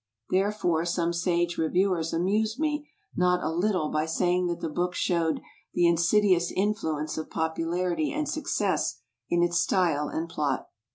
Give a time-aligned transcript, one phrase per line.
[0.31, 4.95] Therefore some sage review ers amused me not a little by saying that the book
[4.95, 5.41] showed
[5.75, 8.95] "the insidious influence of popularity and success"
[9.29, 10.69] in its style and plot!